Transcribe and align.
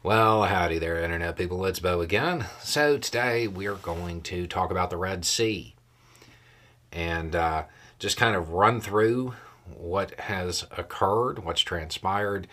Well, 0.00 0.44
howdy 0.44 0.78
there, 0.78 1.02
Internet 1.02 1.36
people. 1.36 1.66
It's 1.66 1.80
Beau 1.80 2.00
again. 2.00 2.46
So, 2.62 2.98
today 2.98 3.48
we're 3.48 3.74
going 3.74 4.22
to 4.22 4.46
talk 4.46 4.70
about 4.70 4.90
the 4.90 4.96
Red 4.96 5.24
Sea 5.24 5.74
and 6.92 7.34
uh, 7.34 7.64
just 7.98 8.16
kind 8.16 8.36
of 8.36 8.50
run 8.50 8.80
through 8.80 9.34
what 9.76 10.12
has 10.20 10.64
occurred, 10.70 11.40
what's 11.40 11.62
transpired, 11.62 12.46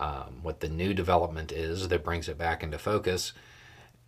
um, 0.00 0.38
what 0.40 0.60
the 0.60 0.70
new 0.70 0.94
development 0.94 1.52
is 1.52 1.88
that 1.88 2.02
brings 2.02 2.26
it 2.26 2.38
back 2.38 2.62
into 2.62 2.78
focus, 2.78 3.34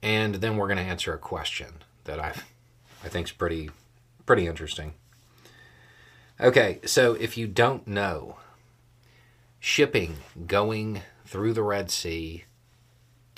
and 0.03 0.37
then 0.37 0.57
we're 0.57 0.67
going 0.67 0.79
to 0.79 0.83
answer 0.83 1.13
a 1.13 1.19
question 1.19 1.83
that 2.05 2.19
I, 2.19 2.33
I 3.05 3.09
think 3.11 3.27
is 3.27 3.33
pretty, 3.33 3.69
pretty 4.25 4.47
interesting. 4.47 4.95
Okay, 6.41 6.81
so 6.87 7.13
if 7.13 7.37
you 7.37 7.47
don't 7.47 7.87
know, 7.87 8.39
shipping 9.61 10.17
going 10.47 11.03
through 11.27 11.53
the 11.53 11.63
Red 11.63 11.91
Sea 11.91 12.45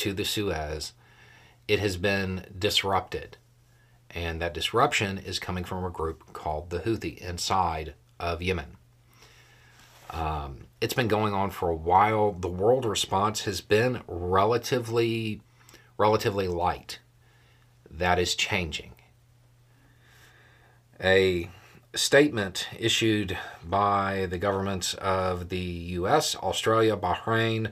to 0.03 0.13
the 0.13 0.25
Suez, 0.25 0.95
it 1.69 1.79
has 1.79 1.97
been 1.97 2.47
disrupted. 2.59 3.37
And 4.11 4.43
that 4.43 4.53
disruption 4.53 5.17
is 5.17 5.39
coming 5.39 5.63
from 5.63 5.85
a 5.85 5.91
group 5.91 6.33
called 6.33 6.71
the 6.71 6.81
Houthi 6.81 7.19
inside 7.19 7.95
of 8.19 8.43
Yemen. 8.43 8.77
Um, 10.11 10.67
it's 10.81 10.93
been 10.93 11.07
going 11.07 11.33
on 11.33 11.53
for 11.53 11.69
a 11.69 11.77
while. 11.77 12.33
The 12.33 12.49
world 12.49 12.85
response 12.85 13.43
has 13.43 13.61
been 13.61 14.03
relatively, 14.09 15.41
relatively 15.97 16.49
light. 16.49 16.99
That 17.89 18.19
is 18.19 18.35
changing. 18.35 18.97
A 21.01 21.49
statement 21.95 22.67
issued 22.77 23.39
by 23.63 24.27
the 24.27 24.39
governments 24.39 24.95
of 24.95 25.49
the 25.49 25.59
US, 25.59 26.35
Australia, 26.35 26.97
Bahrain, 26.97 27.71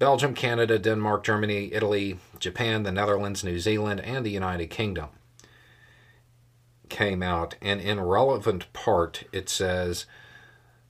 Belgium, 0.00 0.32
Canada, 0.32 0.78
Denmark, 0.78 1.22
Germany, 1.22 1.74
Italy, 1.74 2.18
Japan, 2.38 2.84
the 2.84 2.90
Netherlands, 2.90 3.44
New 3.44 3.58
Zealand, 3.60 4.00
and 4.00 4.24
the 4.24 4.30
United 4.30 4.68
Kingdom 4.68 5.10
came 6.88 7.22
out. 7.22 7.54
And 7.60 7.82
in 7.82 8.00
relevant 8.00 8.72
part, 8.72 9.24
it 9.30 9.50
says, 9.50 10.06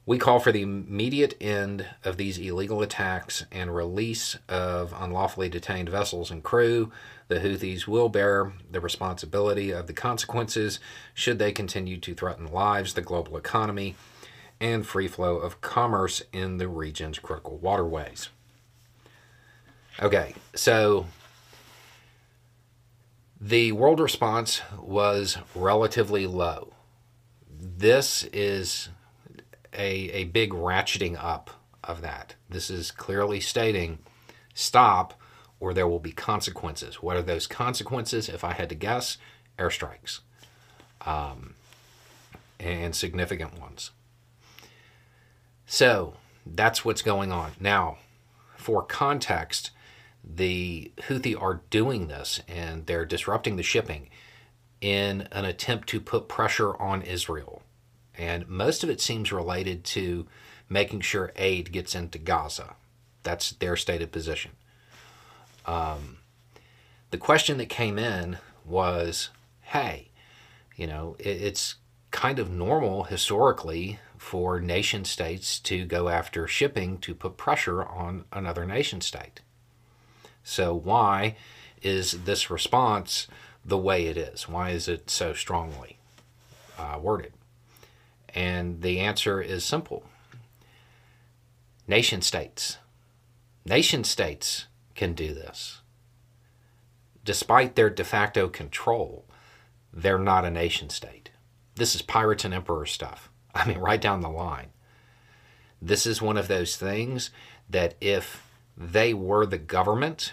we 0.07 0.17
call 0.17 0.39
for 0.39 0.53
the 0.53 0.63
immediate 0.63 1.35
end 1.41 1.87
of 2.05 2.19
these 2.19 2.39
illegal 2.39 2.83
attacks 2.83 3.45
and 3.51 3.75
release 3.75 4.39
of 4.49 4.95
unlawfully 4.97 5.49
detained 5.49 5.89
vessels 5.89 6.31
and 6.31 6.45
crew. 6.45 6.93
The 7.27 7.41
Houthis 7.41 7.89
will 7.89 8.11
bear 8.11 8.53
the 8.71 8.81
responsibility 8.81 9.73
of 9.73 9.89
the 9.89 9.93
consequences 9.93 10.79
should 11.15 11.41
they 11.41 11.51
continue 11.51 11.99
to 11.99 12.15
threaten 12.15 12.47
lives, 12.47 12.95
the 12.95 13.03
global 13.03 13.37
economy, 13.37 13.97
and 14.61 14.87
free 14.87 15.09
flow 15.09 15.37
of 15.37 15.61
commerce 15.61 16.23
in 16.33 16.59
the 16.59 16.69
region's 16.69 17.19
critical 17.19 17.59
waterways. 17.59 18.29
Okay, 19.99 20.35
so 20.55 21.07
the 23.41 23.73
world 23.73 24.01
response 24.01 24.61
was 24.79 25.39
relatively 25.55 26.27
low. 26.27 26.73
This 27.49 28.25
is 28.33 28.89
a, 29.73 30.11
a 30.11 30.25
big 30.25 30.53
ratcheting 30.53 31.17
up 31.23 31.51
of 31.83 32.03
that. 32.03 32.35
This 32.49 32.71
is 32.71 32.91
clearly 32.91 33.41
stating 33.41 33.99
stop 34.55 35.15
or 35.59 35.75
there 35.75 35.89
will 35.89 36.01
be 36.01 36.13
consequences. 36.13 37.03
What 37.03 37.17
are 37.17 37.23
those 37.23 37.47
consequences? 37.47 38.29
If 38.29 38.45
I 38.45 38.53
had 38.53 38.69
to 38.71 38.75
guess, 38.75 39.19
airstrikes 39.59 40.21
um, 41.07 41.55
and 42.59 42.95
significant 42.95 43.61
ones. 43.61 43.91
So 45.67 46.15
that's 46.47 46.85
what's 46.85 47.03
going 47.03 47.31
on. 47.31 47.53
Now, 47.61 47.99
for 48.57 48.83
context, 48.83 49.71
the 50.23 50.93
Houthi 51.03 51.41
are 51.41 51.63
doing 51.71 52.09
this 52.09 52.41
and 52.49 52.87
they're 52.87 53.05
disrupting 53.05 53.57
the 53.57 53.63
shipping 53.63 54.09
in 54.81 55.29
an 55.33 55.45
attempt 55.45 55.89
to 55.89 56.01
put 56.01 56.29
pressure 56.29 56.77
on 56.77 57.03
Israel. 57.03 57.63
And 58.17 58.49
most 58.49 58.83
of 58.85 58.91
it 58.91 59.01
seems 59.01 59.33
related 59.33 59.85
to 59.85 60.27
making 60.69 61.01
sure 61.01 61.33
aid 61.37 61.73
gets 61.73 61.95
into 61.95 62.19
Gaza. 62.19 62.75
That's 63.23 63.51
their 63.51 63.77
stated 63.77 64.13
position. 64.13 64.53
Um, 65.67 66.19
the 67.11 67.19
question 67.19 67.59
that 67.59 67.69
came 67.69 67.99
in 67.99 68.39
was 68.65 69.31
hey, 69.61 70.09
you 70.77 70.87
know, 70.87 71.17
it, 71.19 71.29
it's 71.29 71.77
kind 72.11 72.39
of 72.39 72.51
normal 72.51 73.05
historically 73.05 74.01
for 74.17 74.61
nation 74.61 75.05
states 75.05 75.61
to 75.61 75.85
go 75.85 76.09
after 76.09 76.47
shipping 76.47 76.99
to 76.99 77.15
put 77.15 77.37
pressure 77.37 77.85
on 77.85 78.25
another 78.33 78.67
nation 78.67 79.01
state. 79.01 79.41
So, 80.43 80.75
why 80.75 81.37
is 81.83 82.25
this 82.25 82.51
response 82.51 83.29
the 83.65 83.79
way 83.79 84.07
it 84.07 84.17
is? 84.17 84.49
Why 84.49 84.71
is 84.71 84.89
it 84.89 85.11
so 85.11 85.33
strongly 85.33 85.99
uh, 86.79 86.99
worded? 87.01 87.33
And 88.35 88.83
the 88.83 89.01
answer 89.01 89.41
is 89.41 89.65
simple 89.65 90.05
nation 91.87 92.23
states. 92.23 92.79
Nation 93.67 94.05
states 94.05 94.67
can 94.95 95.13
do 95.13 95.35
this. 95.35 95.81
Despite 97.25 97.75
their 97.75 97.91
de 97.91 98.05
facto 98.05 98.49
control, 98.49 99.25
they're 99.93 100.19
not 100.19 100.45
a 100.45 100.51
nation 100.51 100.89
state. 100.89 101.31
This 101.75 101.95
is 101.95 102.03
pirates 102.03 102.45
and 102.45 102.55
emperor 102.55 102.87
stuff. 102.87 103.29
I 103.55 103.67
mean, 103.67 103.79
right 103.91 104.01
down 104.01 104.21
the 104.21 104.29
line. 104.29 104.69
This 105.83 106.07
is 106.07 106.23
one 106.23 106.37
of 106.37 106.49
those 106.49 106.77
things 106.77 107.31
that 107.69 107.95
if 108.01 108.47
they 108.81 109.13
were 109.13 109.45
the 109.45 109.59
government, 109.59 110.33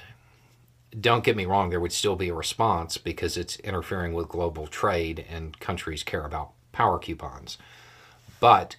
don't 0.97 1.25
get 1.25 1.35
me 1.35 1.45
wrong, 1.45 1.69
there 1.69 1.81
would 1.81 1.91
still 1.91 2.15
be 2.15 2.29
a 2.29 2.33
response 2.33 2.97
because 2.97 3.35
it's 3.35 3.57
interfering 3.57 4.13
with 4.13 4.29
global 4.29 4.67
trade 4.67 5.25
and 5.29 5.59
countries 5.59 6.01
care 6.01 6.23
about 6.23 6.51
power 6.71 6.97
coupons. 6.97 7.57
But 8.39 8.77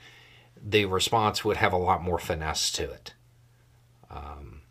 the 0.61 0.87
response 0.87 1.45
would 1.45 1.59
have 1.59 1.75
a 1.75 1.79
lot 1.79 2.03
more 2.03 2.19
finesse 2.19 2.73
to 2.73 2.91
it. 2.91 3.13
Um, 4.11 4.63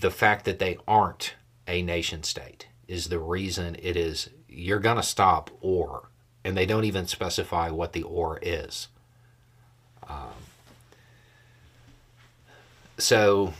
the 0.00 0.10
fact 0.10 0.46
that 0.46 0.58
they 0.58 0.78
aren't 0.88 1.34
a 1.68 1.82
nation 1.82 2.22
state 2.22 2.68
is 2.88 3.08
the 3.08 3.18
reason 3.18 3.76
it 3.82 3.96
is 3.96 4.30
you're 4.48 4.80
going 4.80 4.96
to 4.96 5.02
stop 5.02 5.50
or, 5.60 6.08
and 6.42 6.56
they 6.56 6.64
don't 6.64 6.84
even 6.84 7.06
specify 7.06 7.70
what 7.70 7.92
the 7.92 8.04
or 8.04 8.38
is. 8.40 8.88
Um, 10.08 10.45
so 12.98 13.52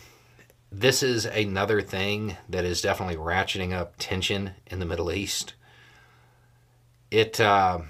this 0.70 1.02
is 1.02 1.24
another 1.26 1.80
thing 1.80 2.36
that 2.48 2.64
is 2.64 2.80
definitely 2.80 3.16
ratcheting 3.16 3.72
up 3.72 3.94
tension 3.98 4.52
in 4.66 4.78
the 4.78 4.86
Middle 4.86 5.12
East. 5.12 5.54
It 7.10 7.40
uh, 7.40 7.80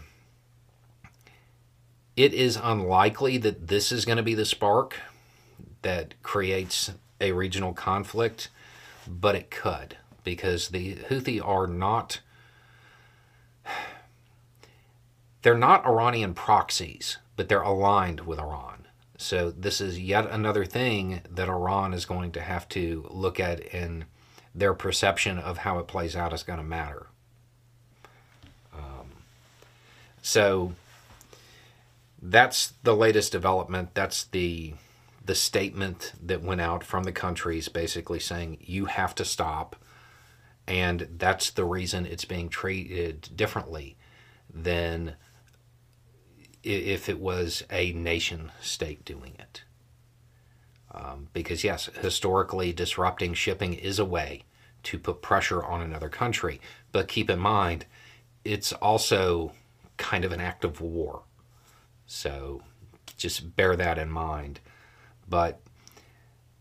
it 2.17 2.33
is 2.33 2.59
unlikely 2.63 3.39
that 3.39 3.69
this 3.69 3.93
is 3.93 4.05
going 4.05 4.17
to 4.17 4.23
be 4.23 4.35
the 4.35 4.45
spark 4.45 4.97
that 5.83 6.15
creates 6.23 6.93
a 7.21 7.33
regional 7.33 7.73
conflict, 7.73 8.49
but 9.07 9.35
it 9.35 9.51
could 9.51 9.97
because 10.25 10.69
the 10.69 10.97
Houthi 10.97 11.41
are 11.45 11.67
not 11.67 12.21
they're 15.43 15.57
not 15.57 15.87
Iranian 15.87 16.35
proxies, 16.35 17.19
but 17.37 17.49
they're 17.49 17.63
aligned 17.63 18.21
with 18.21 18.39
Iran. 18.39 18.86
So 19.19 19.51
this 19.51 19.81
is 19.81 19.99
yet 19.99 20.31
another 20.31 20.65
thing 20.65 21.23
that 21.31 21.49
Iran 21.49 21.95
is 21.95 22.05
going 22.05 22.33
to 22.33 22.41
have 22.41 22.69
to 22.71 23.07
look 23.11 23.41
at, 23.41 23.73
and 23.73 24.05
their 24.55 24.75
perception 24.75 25.39
of 25.39 25.59
how 25.59 25.79
it 25.79 25.87
plays 25.87 26.17
out 26.17 26.33
is 26.33 26.43
going 26.43 26.59
to 26.59 26.65
matter. 26.65 27.07
Um, 28.75 29.11
so 30.23 30.73
that's 32.21 32.73
the 32.83 32.97
latest 32.97 33.33
development. 33.33 33.95
That's 33.95 34.25
the 34.25 34.75
the 35.25 35.35
statement 35.35 36.13
that 36.23 36.41
went 36.41 36.61
out 36.61 36.85
from 36.85 37.03
the 37.03 37.11
countries, 37.11 37.69
basically 37.69 38.21
saying 38.21 38.59
you 38.61 38.85
have 38.85 39.13
to 39.13 39.25
stop, 39.25 39.75
and 40.69 41.09
that's 41.19 41.51
the 41.51 41.65
reason 41.65 42.07
it's 42.07 42.25
being 42.25 42.49
treated 42.49 43.29
differently 43.35 43.97
than 44.55 45.17
if 46.67 47.09
it 47.09 47.21
was 47.21 47.63
a 47.71 47.93
nation 47.93 48.51
state 48.61 49.05
doing 49.05 49.35
it. 49.39 49.63
Um, 50.93 51.29
because, 51.33 51.63
yes, 51.63 51.89
historically, 52.01 52.73
disrupting 52.73 53.35
shipping 53.35 53.75
is 53.75 53.99
a 53.99 54.05
way 54.05 54.43
to 54.85 54.99
put 54.99 55.23
pressure 55.23 55.63
on 55.63 55.81
another 55.81 56.09
country. 56.09 56.61
But 56.93 57.09
keep 57.09 57.31
in 57.31 57.39
mind, 57.39 57.87
it's 58.45 58.73
also 58.73 59.53
kind 59.97 60.25
of 60.25 60.33
an 60.33 60.41
act 60.41 60.65
of 60.65 60.81
war. 60.81 61.23
So 62.07 62.63
just 63.17 63.57
bear 63.57 63.77
that 63.77 63.99
in 63.99 64.11
mind. 64.11 64.61
But 65.29 65.61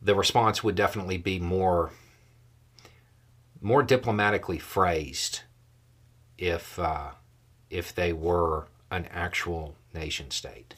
the 0.01 0.15
response 0.15 0.63
would 0.63 0.75
definitely 0.75 1.17
be 1.17 1.39
more 1.39 1.91
more 3.61 3.81
diplomatically 3.81 4.59
phrased 4.59 5.41
if 6.37 6.77
uh, 6.77 7.11
if 7.69 7.95
they 7.95 8.13
were 8.13 8.67
an 8.91 9.07
actual 9.11 9.75
nation 9.95 10.29
state. 10.29 10.75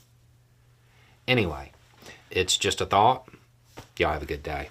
Anyway, 1.28 1.72
it's 2.32 2.58
just 2.58 2.80
a 2.80 2.86
thought. 2.86 3.28
Y'all 3.98 4.14
have 4.14 4.24
a 4.24 4.28
good 4.28 4.44
day. 4.44 4.70